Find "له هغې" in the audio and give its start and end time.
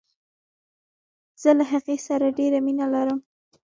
1.57-1.97